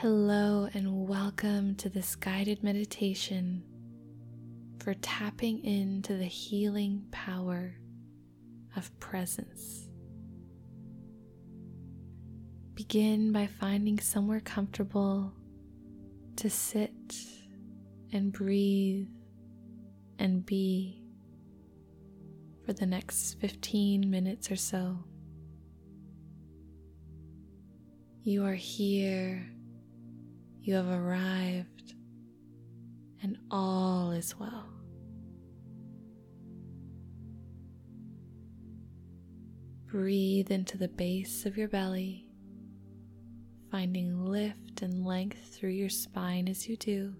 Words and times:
Hello, 0.00 0.68
and 0.74 1.08
welcome 1.08 1.74
to 1.74 1.88
this 1.88 2.14
guided 2.14 2.62
meditation 2.62 3.64
for 4.78 4.94
tapping 4.94 5.64
into 5.64 6.16
the 6.16 6.24
healing 6.24 7.04
power 7.10 7.74
of 8.76 8.96
presence. 9.00 9.88
Begin 12.74 13.32
by 13.32 13.48
finding 13.48 13.98
somewhere 13.98 14.38
comfortable 14.38 15.32
to 16.36 16.48
sit 16.48 17.16
and 18.12 18.32
breathe 18.32 19.08
and 20.20 20.46
be 20.46 21.02
for 22.64 22.72
the 22.72 22.86
next 22.86 23.40
15 23.40 24.08
minutes 24.08 24.48
or 24.48 24.54
so. 24.56 24.96
You 28.22 28.44
are 28.44 28.54
here 28.54 29.44
you 30.68 30.74
have 30.74 30.90
arrived, 30.90 31.94
and 33.22 33.38
all 33.50 34.10
is 34.10 34.38
well. 34.38 34.68
Breathe 39.86 40.50
into 40.50 40.76
the 40.76 40.88
base 40.88 41.46
of 41.46 41.56
your 41.56 41.68
belly, 41.68 42.26
finding 43.70 44.26
lift 44.26 44.82
and 44.82 45.06
length 45.06 45.56
through 45.56 45.70
your 45.70 45.88
spine 45.88 46.46
as 46.46 46.68
you 46.68 46.76
do. 46.76 47.14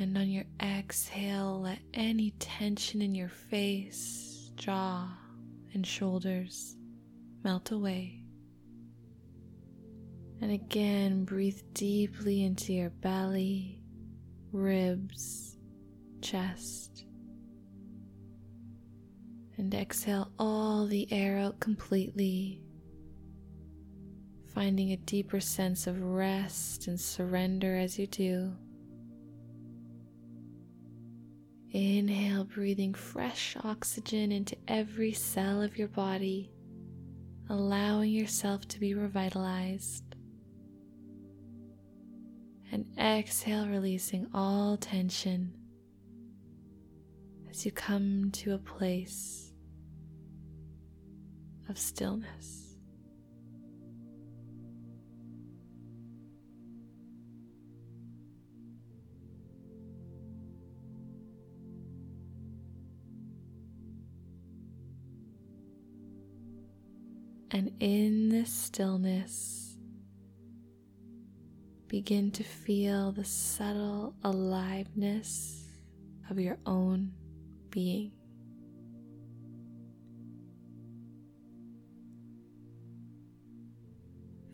And 0.00 0.18
on 0.18 0.28
your 0.28 0.46
exhale, 0.60 1.60
let 1.60 1.78
any 1.94 2.32
tension 2.40 3.00
in 3.00 3.14
your 3.14 3.28
face, 3.28 4.50
jaw, 4.56 5.16
and 5.72 5.86
shoulders 5.86 6.74
melt 7.44 7.70
away. 7.70 8.25
And 10.40 10.52
again, 10.52 11.24
breathe 11.24 11.60
deeply 11.72 12.44
into 12.44 12.74
your 12.74 12.90
belly, 12.90 13.80
ribs, 14.52 15.56
chest. 16.20 17.06
And 19.56 19.74
exhale 19.74 20.30
all 20.38 20.86
the 20.86 21.10
air 21.10 21.38
out 21.38 21.58
completely, 21.60 22.60
finding 24.54 24.92
a 24.92 24.98
deeper 24.98 25.40
sense 25.40 25.86
of 25.86 26.02
rest 26.02 26.86
and 26.86 27.00
surrender 27.00 27.74
as 27.74 27.98
you 27.98 28.06
do. 28.06 28.52
Inhale, 31.70 32.44
breathing 32.44 32.92
fresh 32.92 33.56
oxygen 33.64 34.32
into 34.32 34.56
every 34.68 35.12
cell 35.12 35.62
of 35.62 35.78
your 35.78 35.88
body, 35.88 36.50
allowing 37.48 38.12
yourself 38.12 38.68
to 38.68 38.78
be 38.78 38.94
revitalized 38.94 40.05
and 42.76 42.98
exhale, 42.98 43.66
releasing 43.66 44.26
all 44.34 44.76
tension 44.76 45.50
as 47.48 47.64
you 47.64 47.72
come 47.72 48.30
to 48.32 48.52
a 48.52 48.58
place 48.58 49.50
of 51.70 51.78
stillness. 51.78 52.74
And 67.50 67.72
in 67.80 68.28
this 68.28 68.52
stillness, 68.52 69.65
begin 71.88 72.30
to 72.32 72.42
feel 72.42 73.12
the 73.12 73.24
subtle 73.24 74.14
aliveness 74.24 75.64
of 76.28 76.38
your 76.38 76.58
own 76.66 77.12
being. 77.70 78.10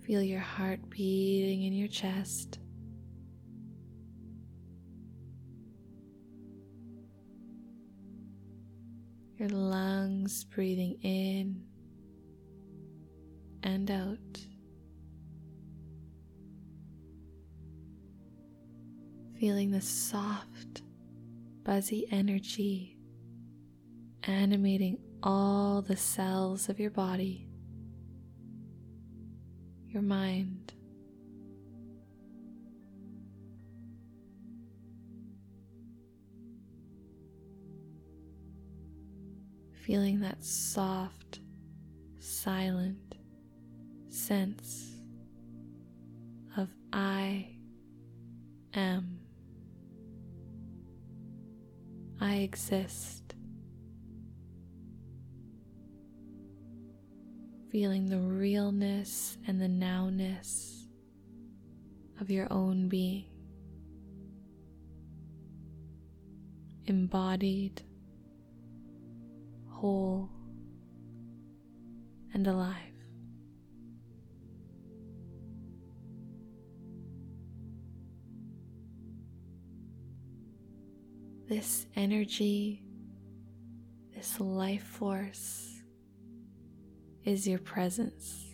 Feel 0.07 0.23
your 0.23 0.41
heart 0.41 0.91
beating 0.91 1.63
in 1.63 1.73
your 1.73 1.89
chest. 1.89 2.59
Your 9.39 9.49
lungs 9.49 10.45
breathing 10.45 10.99
in 11.03 11.63
and 13.63 13.91
out. 13.91 14.52
Feeling 19.43 19.73
the 19.73 19.81
soft, 19.81 20.83
buzzy 21.65 22.07
energy 22.13 22.97
animating 24.23 24.97
all 25.21 25.83
the 25.83 25.97
cells 25.97 26.69
of 26.69 26.79
your 26.79 26.93
body, 26.93 27.49
your 29.89 30.01
mind. 30.01 30.73
Feeling 39.85 40.21
that 40.21 40.45
soft, 40.45 41.41
silent 42.21 43.17
sense 44.09 44.95
of 46.57 46.69
I 46.93 47.49
am. 48.75 49.12
I 52.33 52.37
exist. 52.37 53.35
Feeling 57.71 58.07
the 58.07 58.21
realness 58.21 59.37
and 59.47 59.61
the 59.61 59.69
nowness 59.69 60.87
of 62.23 62.31
your 62.31 62.51
own 62.51 62.89
being. 62.89 63.27
Embodied, 66.87 67.83
whole, 69.69 70.31
and 72.33 72.47
alive. 72.47 72.92
This 81.49 81.87
energy, 81.97 82.83
this 84.15 84.41
life 84.41 84.85
force 84.85 85.83
is 87.25 87.47
your 87.47 87.59
presence. 87.59 88.49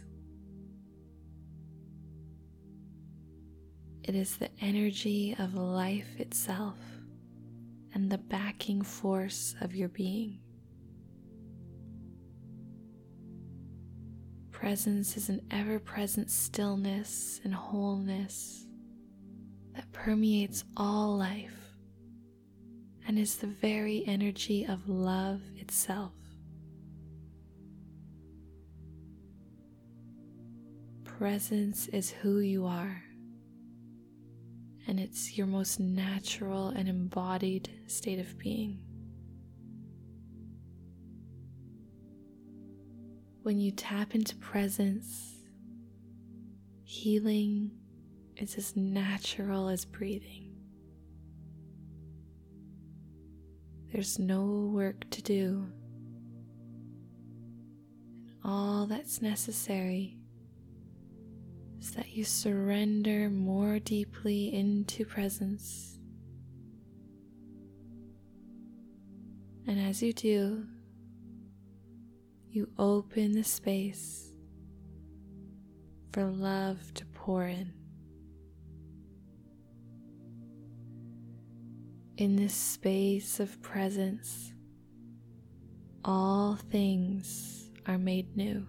It 4.03 4.15
is 4.15 4.37
the 4.39 4.51
energy 4.61 5.37
of 5.39 5.55
life 5.55 6.19
itself 6.19 6.79
and 7.95 8.11
the 8.11 8.19
backing 8.19 8.83
force 8.83 9.55
of 9.61 9.75
your 9.75 9.89
being. 9.89 10.39
Presence 14.51 15.17
is 15.17 15.29
an 15.29 15.41
ever 15.51 15.79
present 15.79 16.31
stillness 16.31 17.41
and 17.45 17.55
wholeness 17.55 18.67
that 19.75 19.93
permeates 19.93 20.65
all 20.77 21.17
life 21.17 21.68
and 23.09 23.19
is 23.19 23.37
the 23.37 23.47
very 23.47 24.05
energy 24.07 24.67
of 24.67 24.87
love 24.87 25.41
itself. 25.57 26.13
Presence 31.05 31.89
is 31.89 32.11
who 32.11 32.41
you 32.41 32.67
are, 32.67 33.03
and 34.87 35.01
it's 35.01 35.39
your 35.39 35.47
most 35.47 35.81
natural 35.81 36.69
and 36.69 36.87
embodied 36.87 37.71
state 37.87 38.19
of 38.19 38.39
being. 38.39 38.79
When 43.43 43.59
you 43.59 43.71
tap 43.71 44.15
into 44.15 44.37
presence, 44.37 45.39
healing 46.85 47.71
is 48.37 48.59
as 48.59 48.77
natural 48.77 49.71
as 49.71 49.87
breathing. 49.87 50.48
There's 53.99 54.21
no 54.21 54.71
work 54.73 55.11
to 55.11 55.23
do. 55.23 55.67
And 58.29 58.37
all 58.45 58.87
that's 58.87 59.21
necessary 59.21 60.17
is 61.81 61.91
that 61.95 62.11
you 62.11 62.23
surrender 62.23 63.29
more 63.29 63.81
deeply 63.81 64.55
into 64.55 65.05
presence. 65.05 65.99
And 69.67 69.81
as 69.81 70.01
you 70.01 70.13
do, 70.13 70.65
you 72.53 72.71
open 72.79 73.33
the 73.33 73.43
space 73.43 74.33
for 76.13 76.23
love 76.23 76.95
to 76.95 77.05
pour 77.07 77.49
in. 77.49 77.78
In 82.19 82.35
this 82.35 82.53
space 82.53 83.39
of 83.39 83.63
presence, 83.63 84.53
all 86.05 86.57
things 86.57 87.71
are 87.87 87.97
made 87.97 88.37
new. 88.37 88.67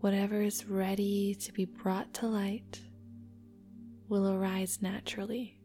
Whatever 0.00 0.42
is 0.42 0.66
ready 0.66 1.36
to 1.36 1.52
be 1.52 1.64
brought 1.64 2.12
to 2.14 2.26
light 2.26 2.80
will 4.08 4.32
arise 4.32 4.82
naturally. 4.82 5.60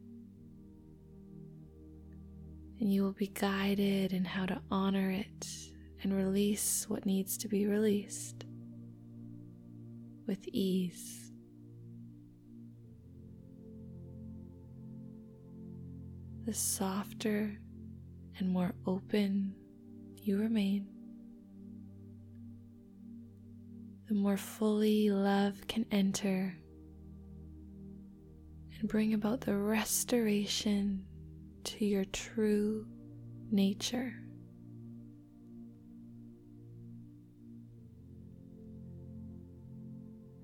And 2.78 2.92
you 2.92 3.02
will 3.02 3.14
be 3.14 3.32
guided 3.34 4.12
in 4.12 4.24
how 4.24 4.46
to 4.46 4.62
honor 4.70 5.10
it 5.10 5.48
and 6.04 6.16
release 6.16 6.88
what 6.88 7.04
needs 7.04 7.36
to 7.38 7.48
be 7.48 7.66
released 7.66 8.44
with 10.28 10.46
ease. 10.52 11.27
The 16.48 16.54
softer 16.54 17.58
and 18.38 18.48
more 18.48 18.72
open 18.86 19.54
you 20.16 20.38
remain, 20.38 20.88
the 24.08 24.14
more 24.14 24.38
fully 24.38 25.10
love 25.10 25.66
can 25.66 25.84
enter 25.90 26.56
and 28.80 28.88
bring 28.88 29.12
about 29.12 29.42
the 29.42 29.54
restoration 29.58 31.04
to 31.64 31.84
your 31.84 32.06
true 32.06 32.86
nature. 33.50 34.14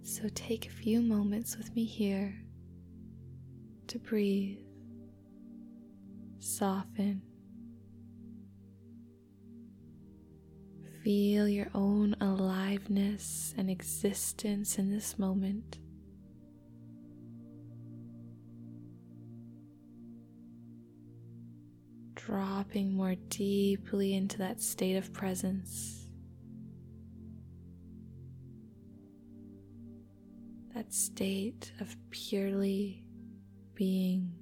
So 0.03 0.29
take 0.35 0.67
a 0.67 0.71
few 0.71 1.01
moments 1.01 1.57
with 1.57 1.75
me 1.75 1.87
here 1.87 2.45
to 3.87 3.99
breathe, 3.99 4.64
soften, 6.57 7.21
feel 11.03 11.49
your 11.49 11.69
own 11.75 12.15
aliveness 12.21 13.55
and 13.59 13.69
existence 13.69 14.79
in 14.79 14.91
this 14.91 15.19
moment. 15.19 15.79
Dropping 22.15 22.95
more 22.95 23.17
deeply 23.29 24.15
into 24.15 24.39
that 24.39 24.61
state 24.61 24.97
of 24.97 25.13
presence. 25.13 26.05
that 30.75 30.93
state 30.93 31.73
of 31.81 31.97
purely 32.11 33.05
being. 33.75 34.33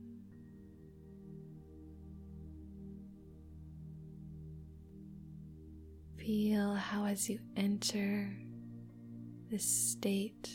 Feel 6.32 6.72
how, 6.72 7.04
as 7.04 7.28
you 7.28 7.38
enter 7.58 8.34
this 9.50 9.66
state, 9.66 10.48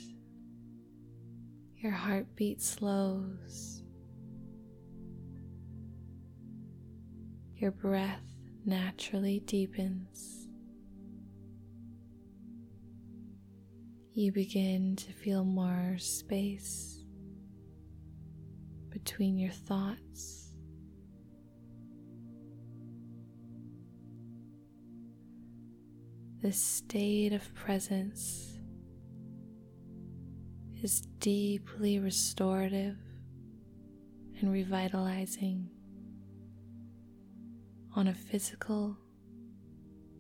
your 1.76 1.92
heartbeat 1.92 2.64
slows, 2.64 3.84
your 7.58 7.70
breath 7.70 8.26
naturally 8.66 9.42
deepens. 9.42 10.48
you 14.16 14.32
begin 14.32 14.96
to 14.96 15.14
feel 15.14 15.46
more 15.46 15.96
space 16.00 17.06
between 18.90 19.38
your 19.38 19.52
thoughts. 19.52 20.47
This 26.48 26.64
state 26.64 27.34
of 27.34 27.54
presence 27.56 28.58
is 30.82 31.02
deeply 31.20 32.00
restorative 32.00 32.96
and 34.40 34.50
revitalizing 34.54 35.70
on 37.98 38.08
a 38.08 38.14
physical, 38.14 38.96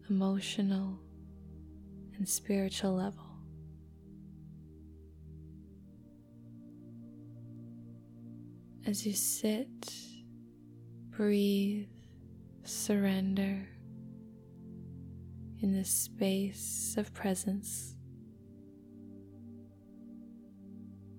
emotional, 0.10 1.00
and 2.18 2.28
spiritual 2.28 2.94
level. 2.94 3.24
as 8.86 9.06
you 9.06 9.14
sit, 9.14 9.94
breathe, 11.10 11.88
surrender 12.66 13.66
in 15.62 15.74
this 15.74 15.90
space 15.90 16.96
of 16.98 17.14
presence. 17.14 17.96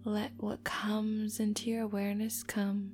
Let 0.05 0.32
what 0.37 0.64
comes 0.64 1.40
into 1.40 1.70
your 1.70 1.82
awareness 1.82 2.43
come. 2.43 2.93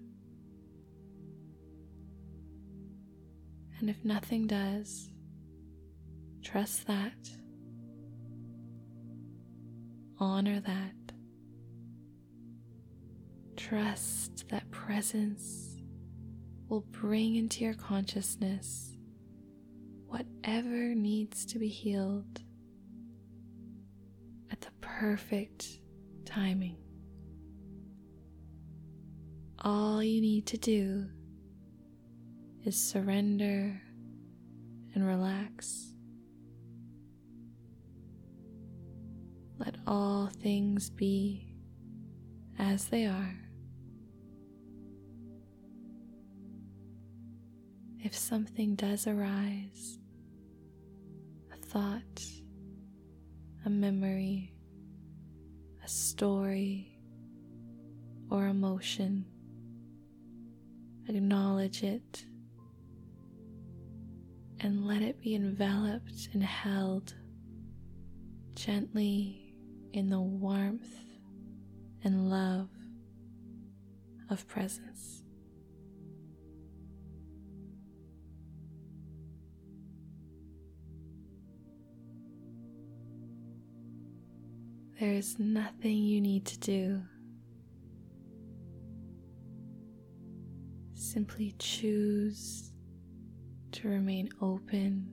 And 3.78 3.90
if 3.90 4.04
nothing 4.04 4.46
does, 4.46 5.10
trust 6.42 6.86
that. 6.86 7.12
Honor 10.18 10.60
that. 10.60 10.94
Trust 13.56 14.48
that 14.48 14.70
presence 14.70 15.76
will 16.68 16.84
bring 16.90 17.36
into 17.36 17.64
your 17.64 17.74
consciousness 17.74 18.93
whatever 20.14 20.94
needs 20.94 21.44
to 21.44 21.58
be 21.58 21.66
healed 21.66 22.40
at 24.52 24.60
the 24.60 24.70
perfect 24.80 25.80
timing. 26.24 26.76
All 29.58 30.00
you 30.04 30.20
need 30.20 30.46
to 30.46 30.56
do 30.56 31.08
is 32.64 32.80
surrender 32.80 33.80
and 34.94 35.04
relax. 35.04 35.94
Let 39.58 39.74
all 39.84 40.30
things 40.40 40.90
be 40.90 41.56
as 42.56 42.84
they 42.86 43.06
are. 43.06 43.34
if 48.04 48.14
something 48.14 48.74
does 48.74 49.06
arise 49.06 49.98
thought, 51.74 52.24
a 53.66 53.68
memory, 53.68 54.54
a 55.84 55.88
story, 55.88 56.96
or 58.30 58.46
emotion, 58.46 59.24
acknowledge 61.08 61.82
it 61.82 62.26
and 64.60 64.86
let 64.86 65.02
it 65.02 65.20
be 65.20 65.34
enveloped 65.34 66.28
and 66.32 66.44
held 66.44 67.12
gently 68.54 69.56
in 69.92 70.08
the 70.08 70.20
warmth 70.20 70.94
and 72.04 72.30
love 72.30 72.68
of 74.30 74.46
presence. 74.46 75.23
There 85.00 85.12
is 85.12 85.40
nothing 85.40 85.96
you 85.96 86.20
need 86.20 86.44
to 86.46 86.58
do. 86.58 87.02
Simply 90.94 91.54
choose 91.58 92.70
to 93.72 93.88
remain 93.88 94.28
open 94.40 95.10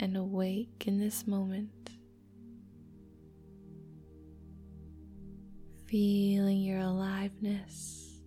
and 0.00 0.16
awake 0.16 0.84
in 0.86 0.98
this 0.98 1.26
moment. 1.26 1.90
Feeling 5.86 6.60
your 6.60 6.80
aliveness, 6.80 8.20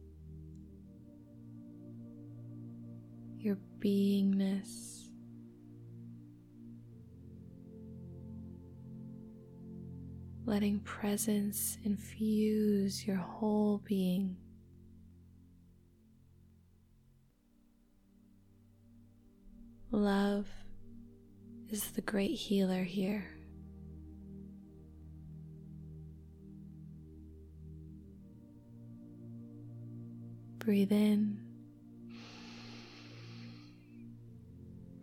your 3.39 3.57
beingness. 3.79 4.90
letting 10.51 10.81
presence 10.81 11.77
infuse 11.85 13.07
your 13.07 13.15
whole 13.15 13.81
being. 13.85 14.35
Love 19.91 20.49
is 21.69 21.91
the 21.91 22.01
great 22.01 22.31
healer 22.31 22.83
here. 22.83 23.23
Breathe 30.57 30.91
in, 30.91 31.39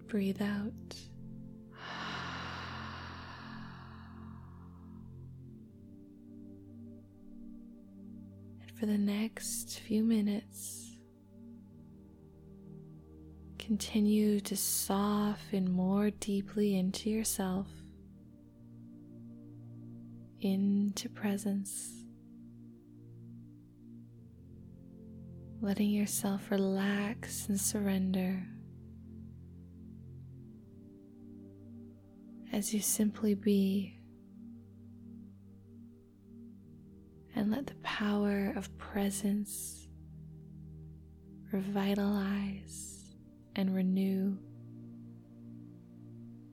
breathe 0.08 0.42
out. 0.42 1.07
For 8.78 8.86
the 8.86 8.98
next 8.98 9.80
few 9.80 10.04
minutes, 10.04 10.96
continue 13.58 14.38
to 14.40 14.56
soften 14.56 15.70
more 15.70 16.10
deeply 16.10 16.76
into 16.76 17.10
yourself, 17.10 17.66
into 20.40 21.08
presence. 21.08 21.98
letting 25.60 25.90
yourself 25.90 26.50
relax 26.50 27.48
and 27.48 27.60
surrender 27.60 28.46
as 32.52 32.72
you 32.72 32.80
simply 32.80 33.34
be 33.34 33.98
and 37.34 37.50
let 37.50 37.66
the 37.66 37.74
power 37.98 38.52
of 38.54 38.78
presence 38.78 39.88
revitalize 41.50 43.02
and 43.56 43.74
renew 43.74 44.36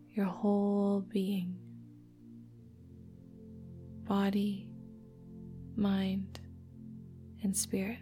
your 0.09 0.25
whole 0.25 1.01
being 1.01 1.55
body, 4.05 4.67
mind, 5.75 6.39
and 7.43 7.55
spirit. 7.55 7.99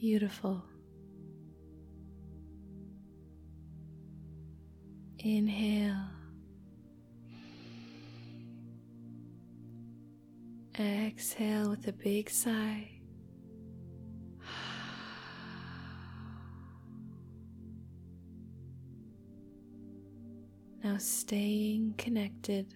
Beautiful. 0.00 0.62
Inhale. 5.18 6.10
Exhale 10.78 11.70
with 11.70 11.88
a 11.88 11.92
big 11.92 12.30
sigh. 12.30 12.88
Now 20.84 20.96
staying 20.98 21.94
connected 21.98 22.72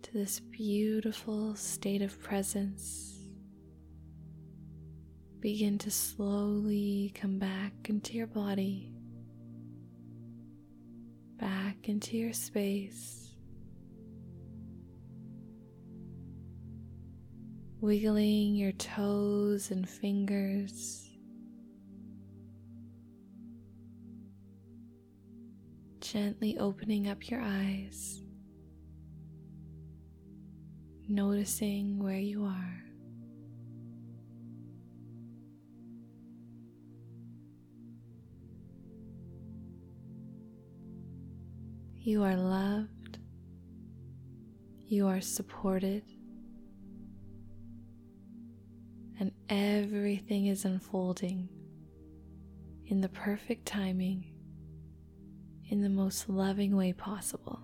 to 0.00 0.12
this 0.14 0.40
beautiful 0.40 1.54
state 1.56 2.00
of 2.00 2.18
presence 2.22 3.21
begin 5.42 5.76
to 5.76 5.90
slowly 5.90 7.12
come 7.16 7.36
back 7.36 7.72
into 7.86 8.12
your 8.14 8.28
body, 8.28 8.94
back 11.36 11.88
into 11.88 12.16
your 12.16 12.32
space, 12.32 13.34
wiggling 17.80 18.54
your 18.54 18.70
toes 18.70 19.72
and 19.72 19.88
fingers. 19.88 21.10
Gently 25.98 26.56
opening 26.56 27.08
up 27.08 27.28
your 27.28 27.40
eyes, 27.40 28.22
noticing 31.08 31.98
where 31.98 32.20
you 32.20 32.44
are. 32.44 32.91
You 42.04 42.24
are 42.24 42.34
loved. 42.34 43.18
You 44.88 45.06
are 45.06 45.20
supported. 45.20 46.02
And 49.20 49.30
everything 49.48 50.46
is 50.46 50.64
unfolding 50.64 51.48
in 52.86 53.02
the 53.02 53.08
perfect 53.08 53.66
timing, 53.66 54.26
in 55.68 55.80
the 55.80 55.88
most 55.88 56.28
loving 56.28 56.74
way 56.76 56.92
possible. 56.92 57.60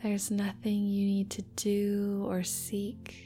There's 0.00 0.30
nothing 0.30 0.86
you 0.86 1.06
need 1.06 1.30
to 1.30 1.42
do 1.56 2.24
or 2.28 2.44
seek. 2.44 3.25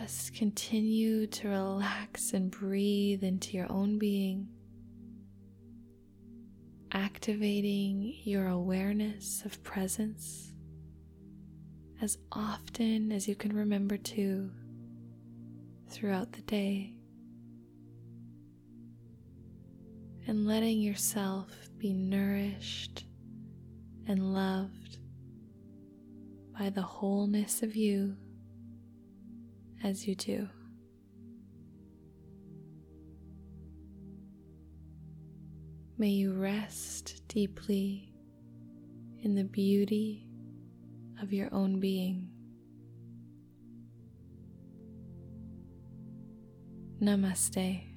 Just 0.00 0.34
continue 0.34 1.26
to 1.26 1.48
relax 1.48 2.32
and 2.32 2.50
breathe 2.50 3.22
into 3.22 3.54
your 3.54 3.70
own 3.70 3.98
being, 3.98 4.48
activating 6.92 8.14
your 8.22 8.48
awareness 8.48 9.42
of 9.44 9.62
presence 9.62 10.54
as 12.00 12.16
often 12.32 13.12
as 13.12 13.28
you 13.28 13.34
can 13.34 13.54
remember 13.54 13.98
to 13.98 14.50
throughout 15.90 16.32
the 16.32 16.42
day, 16.42 16.94
and 20.26 20.46
letting 20.46 20.80
yourself 20.80 21.50
be 21.76 21.92
nourished 21.92 23.04
and 24.06 24.32
loved 24.32 24.98
by 26.58 26.70
the 26.70 26.80
wholeness 26.80 27.62
of 27.62 27.76
you 27.76 28.16
as 29.82 30.06
you 30.06 30.14
do. 30.14 30.48
May 35.98 36.08
you 36.08 36.32
rest 36.32 37.22
deeply 37.28 38.10
in 39.22 39.34
the 39.34 39.44
beauty 39.44 40.26
of 41.20 41.32
your 41.32 41.48
own 41.52 41.78
being. 41.78 42.30
Namaste. 47.02 47.89